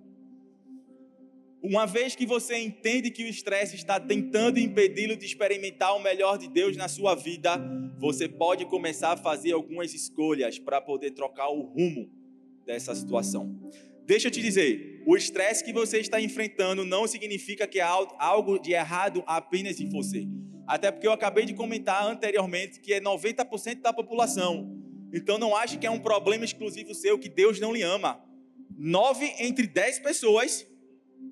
[1.69, 6.37] Uma vez que você entende que o estresse está tentando impedi-lo de experimentar o melhor
[6.37, 7.59] de Deus na sua vida,
[7.99, 12.09] você pode começar a fazer algumas escolhas para poder trocar o rumo
[12.65, 13.53] dessa situação.
[14.05, 18.57] Deixa eu te dizer, o estresse que você está enfrentando não significa que há algo
[18.57, 20.25] de errado apenas em você.
[20.65, 24.73] Até porque eu acabei de comentar anteriormente que é 90% da população.
[25.13, 28.23] Então não ache que é um problema exclusivo seu que Deus não lhe ama.
[28.77, 30.65] Nove entre dez pessoas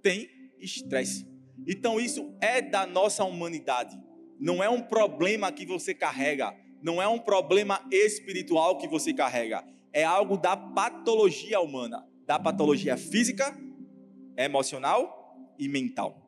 [0.02, 1.28] têm estresse.
[1.68, 3.98] Então isso é da nossa humanidade.
[4.40, 6.56] Não é um problema que você carrega.
[6.82, 9.64] Não é um problema espiritual que você carrega.
[9.92, 13.56] É algo da patologia humana da patologia física,
[14.36, 16.22] emocional e mental.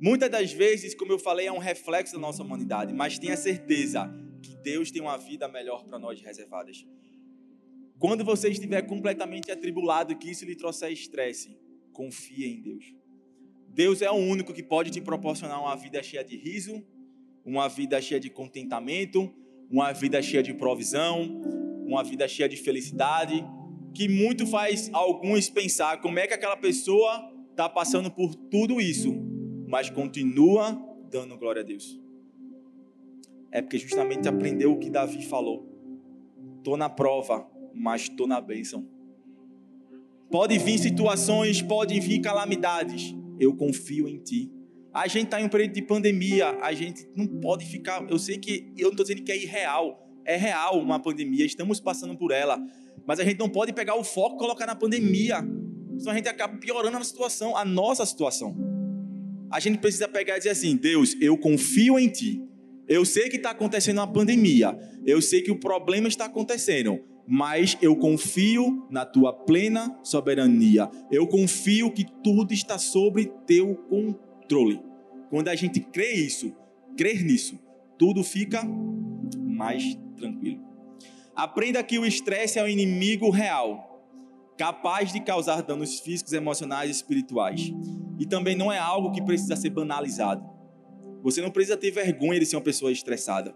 [0.00, 4.10] Muitas das vezes, como eu falei, é um reflexo da nossa humanidade, mas tenha certeza
[4.42, 6.86] que Deus tem uma vida melhor para nós reservadas.
[7.98, 11.56] Quando você estiver completamente atribulado que isso lhe trouxer estresse,
[11.92, 12.94] confie em Deus.
[13.68, 16.84] Deus é o único que pode te proporcionar uma vida cheia de riso,
[17.44, 19.32] uma vida cheia de contentamento,
[19.70, 21.40] uma vida cheia de provisão,
[21.86, 23.44] uma vida cheia de felicidade,
[23.94, 29.14] que muito faz alguns pensar como é que aquela pessoa está passando por tudo isso,
[29.66, 30.78] mas continua
[31.10, 31.98] dando glória a Deus.
[33.50, 35.66] É porque justamente aprendeu o que Davi falou.
[36.58, 38.86] Estou na prova, mas estou na bênção.
[40.30, 43.14] Pode vir situações, pode vir calamidades.
[43.38, 44.50] Eu confio em ti.
[44.92, 48.04] A gente está em um período de pandemia, a gente não pode ficar.
[48.08, 51.78] Eu sei que eu não estou dizendo que é irreal, é real uma pandemia, estamos
[51.78, 52.58] passando por ela,
[53.06, 55.36] mas a gente não pode pegar o foco e colocar na pandemia,
[55.98, 58.56] senão a gente acaba piorando a situação, a nossa situação.
[59.50, 62.42] A gente precisa pegar e dizer assim: Deus, eu confio em Ti.
[62.88, 67.76] Eu sei que está acontecendo uma pandemia, eu sei que o problema está acontecendo, mas
[67.82, 70.88] eu confio na tua plena soberania.
[71.10, 74.80] Eu confio que tudo está sob teu controle.
[75.28, 76.54] Quando a gente crê isso,
[76.96, 77.58] crer nisso,
[77.98, 78.62] tudo fica
[79.42, 80.64] mais tranquilo.
[81.34, 84.02] Aprenda que o estresse é um inimigo real,
[84.56, 87.72] capaz de causar danos físicos, emocionais e espirituais.
[88.18, 90.48] E também não é algo que precisa ser banalizado.
[91.22, 93.54] Você não precisa ter vergonha de ser uma pessoa estressada.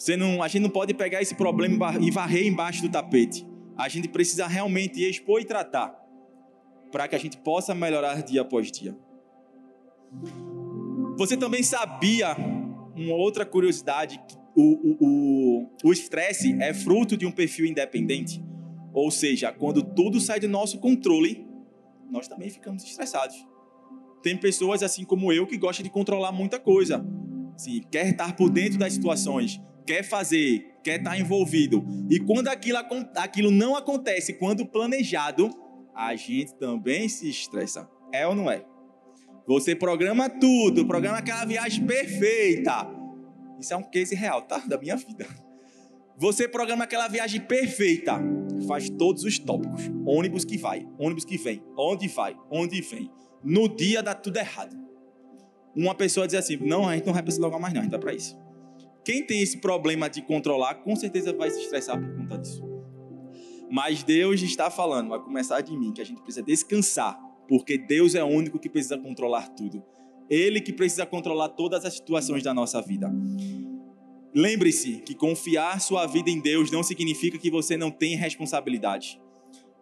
[0.00, 3.46] Você não, a gente não pode pegar esse problema e varrer embaixo do tapete.
[3.76, 5.94] A gente precisa realmente expor e tratar
[6.90, 8.96] para que a gente possa melhorar dia após dia.
[11.18, 12.34] Você também sabia
[12.96, 14.18] uma outra curiosidade
[14.56, 18.42] o estresse é fruto de um perfil independente.
[18.92, 21.46] Ou seja, quando tudo sai do nosso controle,
[22.10, 23.36] nós também ficamos estressados.
[24.22, 27.06] Tem pessoas assim como eu que gostam de controlar muita coisa.
[27.54, 31.84] Assim, quer estar por dentro das situações, quer fazer, quer estar envolvido.
[32.10, 32.78] E quando aquilo,
[33.16, 35.50] aquilo não acontece, quando planejado,
[35.94, 37.88] a gente também se estressa.
[38.12, 38.64] É ou não é?
[39.46, 42.88] Você programa tudo, programa aquela viagem perfeita.
[43.58, 44.58] Isso é um case real, tá?
[44.58, 45.26] Da minha vida.
[46.16, 48.20] Você programa aquela viagem perfeita,
[48.68, 49.90] faz todos os tópicos.
[50.06, 53.10] Ônibus que vai, ônibus que vem, onde vai, onde vem.
[53.42, 54.76] No dia dá tudo errado.
[55.74, 57.92] Uma pessoa diz assim: não, a gente não vai precisar logo mais, não, a gente
[57.92, 58.38] vai para isso.
[59.04, 62.62] Quem tem esse problema de controlar, com certeza vai se estressar por conta disso.
[63.70, 68.14] Mas Deus está falando, vai começar de mim, que a gente precisa descansar, porque Deus
[68.14, 69.82] é o único que precisa controlar tudo.
[70.28, 73.12] Ele que precisa controlar todas as situações da nossa vida.
[74.34, 79.20] Lembre-se que confiar sua vida em Deus não significa que você não tem responsabilidade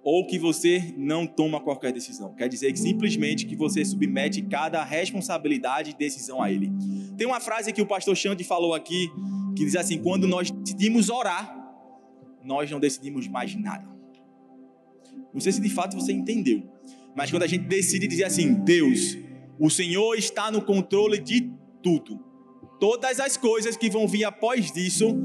[0.02, 2.34] ou que você não toma qualquer decisão.
[2.34, 6.72] Quer dizer que simplesmente que você submete cada responsabilidade e decisão a Ele.
[7.18, 9.10] Tem uma frase que o pastor Xande falou aqui
[9.56, 11.52] que diz assim: quando nós decidimos orar,
[12.44, 13.84] nós não decidimos mais nada.
[15.34, 16.62] Não sei se de fato você entendeu,
[17.16, 19.18] mas quando a gente decide dizer assim: Deus,
[19.58, 21.50] o Senhor está no controle de
[21.82, 22.24] tudo.
[22.78, 25.18] Todas as coisas que vão vir após disso,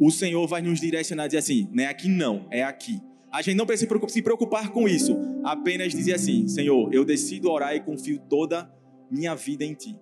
[0.00, 3.00] o Senhor vai nos direcionar e dizer assim: não é aqui não, é aqui.
[3.30, 5.16] A gente não precisa se preocupar com isso.
[5.44, 8.68] Apenas dizer assim: Senhor, eu decido orar e confio toda
[9.08, 9.96] minha vida em Ti.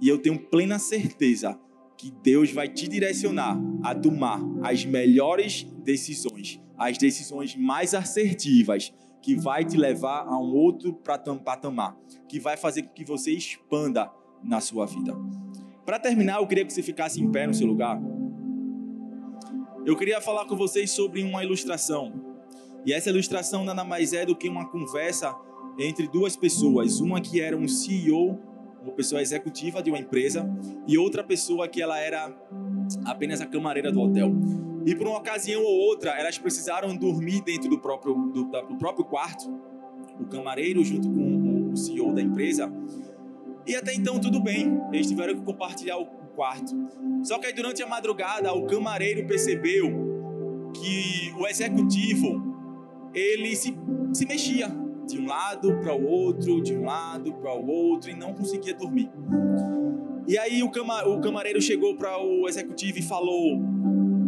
[0.00, 1.58] E eu tenho plena certeza
[1.96, 9.36] que Deus vai te direcionar a tomar as melhores decisões, as decisões mais assertivas, que
[9.36, 10.94] vai te levar a um outro
[11.44, 11.94] patamar,
[12.26, 14.10] que vai fazer com que você expanda
[14.42, 15.14] na sua vida.
[15.84, 18.00] Para terminar, eu queria que você ficasse em pé no seu lugar.
[19.84, 22.30] Eu queria falar com vocês sobre uma ilustração
[22.84, 25.34] e essa ilustração nada mais é do que uma conversa
[25.78, 28.38] entre duas pessoas, uma que era um CEO,
[28.82, 30.48] uma pessoa executiva de uma empresa,
[30.86, 32.34] e outra pessoa que ela era
[33.04, 34.32] apenas a camareira do hotel.
[34.86, 39.04] E por uma ocasião ou outra, elas precisaram dormir dentro do próprio, do, do próprio
[39.04, 39.50] quarto,
[40.18, 42.72] o camareiro junto com o CEO da empresa.
[43.66, 46.74] E até então tudo bem, eles tiveram que compartilhar o quarto.
[47.22, 52.50] Só que aí durante a madrugada, o camareiro percebeu que o executivo
[53.12, 53.76] ele se,
[54.14, 54.79] se mexia
[55.10, 58.74] de um lado para o outro, de um lado para o outro e não conseguia
[58.74, 59.10] dormir.
[60.26, 63.58] E aí o, cama, o camareiro chegou para o executivo e falou: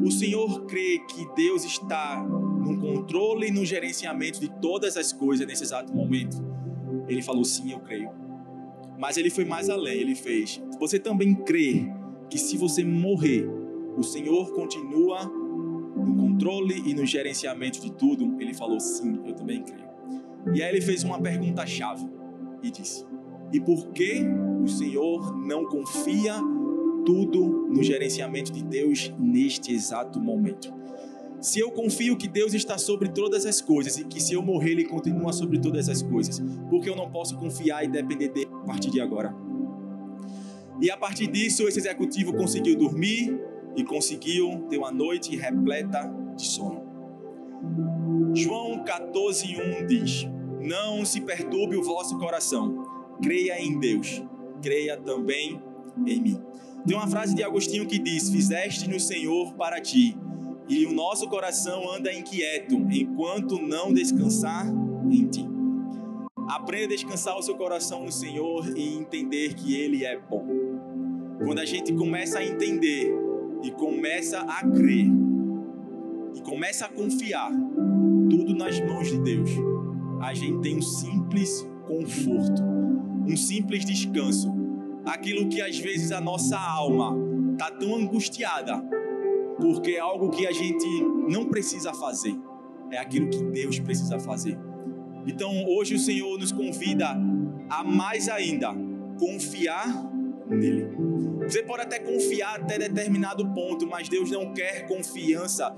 [0.04, 5.46] O senhor crê que Deus está no controle e no gerenciamento de todas as coisas
[5.46, 6.36] nesse exato momento?
[7.08, 8.10] Ele falou: Sim, eu creio.
[8.98, 11.86] Mas ele foi mais além, ele fez: Você também crê
[12.28, 13.46] que se você morrer,
[13.96, 15.30] o Senhor continua
[15.96, 19.91] no controle e no gerenciamento de tudo, ele falou: sim, eu também creio.
[20.54, 22.08] E aí ele fez uma pergunta-chave
[22.62, 23.04] e disse:
[23.52, 24.24] e por que
[24.62, 26.34] o Senhor não confia
[27.04, 30.72] tudo no gerenciamento de Deus neste exato momento?
[31.40, 34.70] Se eu confio que Deus está sobre todas as coisas e que se eu morrer
[34.70, 36.40] Ele continua sobre todas as coisas,
[36.70, 39.34] por que eu não posso confiar e depender dele a partir de agora?
[40.80, 43.38] E a partir disso, esse executivo conseguiu dormir,
[43.76, 46.82] e conseguiu ter uma noite repleta de sono.
[48.34, 50.28] João 14:1 diz:
[50.60, 52.84] Não se perturbe o vosso coração.
[53.22, 54.22] Creia em Deus,
[54.62, 55.60] creia também
[56.06, 56.42] em mim.
[56.86, 60.16] Tem uma frase de Agostinho que diz: Fizeste no Senhor para ti,
[60.68, 64.66] e o nosso coração anda inquieto enquanto não descansar
[65.10, 65.46] em ti.
[66.48, 70.46] Aprenda a descansar o seu coração no Senhor e entender que Ele é bom.
[71.38, 73.12] Quando a gente começa a entender
[73.62, 75.06] e começa a crer
[76.34, 77.50] e começa a confiar
[78.32, 79.50] tudo nas mãos de Deus,
[80.22, 82.62] a gente tem um simples conforto,
[83.28, 84.50] um simples descanso.
[85.04, 87.14] Aquilo que às vezes a nossa alma
[87.52, 88.82] está tão angustiada,
[89.60, 90.86] porque é algo que a gente
[91.28, 92.34] não precisa fazer,
[92.90, 94.58] é aquilo que Deus precisa fazer.
[95.26, 97.08] Então hoje o Senhor nos convida
[97.68, 98.74] a mais ainda
[99.18, 100.10] confiar
[100.48, 100.88] nele.
[101.42, 105.70] Você pode até confiar até determinado ponto, mas Deus não quer confiança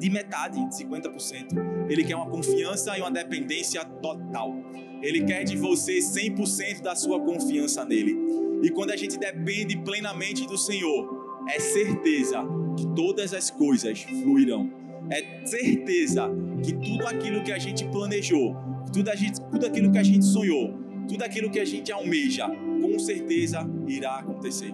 [0.00, 1.86] de metade, de 50%.
[1.88, 4.56] Ele quer uma confiança e uma dependência total.
[5.02, 8.16] Ele quer de você 100% da sua confiança nele.
[8.62, 12.42] E quando a gente depende plenamente do Senhor, é certeza
[12.76, 14.70] que todas as coisas fluirão.
[15.10, 16.30] É certeza
[16.64, 18.56] que tudo aquilo que a gente planejou,
[18.92, 20.78] tudo, a gente, tudo aquilo que a gente sonhou,
[21.08, 24.72] tudo aquilo que a gente almeja, com certeza irá acontecer.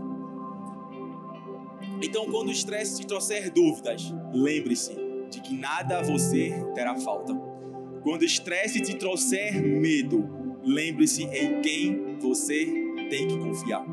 [2.02, 7.34] Então, quando o estresse te trouxer dúvidas, lembre-se de que nada a você terá falta.
[8.02, 10.28] Quando o estresse te trouxer medo,
[10.62, 12.66] lembre-se em quem você
[13.10, 13.84] tem que confiar.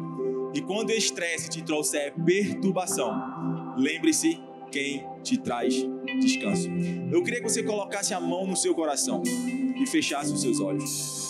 [0.53, 3.11] E quando o estresse te trouxer perturbação,
[3.77, 4.39] lembre-se
[4.71, 5.73] quem te traz
[6.19, 6.69] descanso.
[7.11, 11.23] Eu queria que você colocasse a mão no seu coração e fechasse os seus olhos.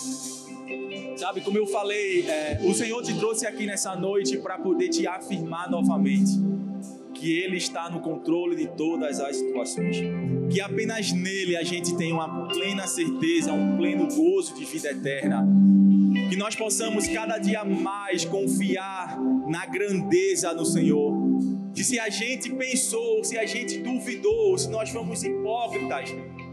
[1.16, 5.08] Sabe, como eu falei, é, o Senhor te trouxe aqui nessa noite para poder te
[5.08, 6.32] afirmar novamente
[7.24, 9.95] que Ele está no controle de todas as situações.
[10.51, 15.47] Que apenas nele a gente tem uma plena certeza, um pleno gozo de vida eterna.
[16.30, 19.17] Que nós possamos cada dia mais confiar
[19.47, 21.13] na grandeza do Senhor.
[21.74, 26.09] Que se a gente pensou, se a gente duvidou, se nós fomos hipócritas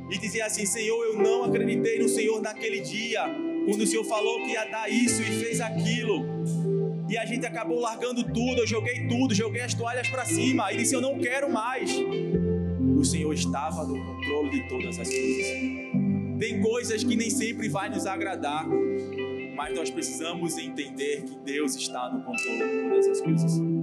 [0.08, 3.22] e dizer assim: Senhor, eu não acreditei no Senhor naquele dia,
[3.66, 6.24] quando o Senhor falou que ia dar isso e fez aquilo
[7.10, 8.60] e a gente acabou largando tudo.
[8.60, 11.90] Eu joguei tudo, joguei as toalhas para cima e disse: Eu não quero mais.
[12.96, 15.46] O Senhor estava no controle de todas as coisas.
[16.38, 18.66] Tem coisas que nem sempre vai nos agradar,
[19.56, 23.79] mas nós precisamos entender que Deus está no controle de todas as coisas.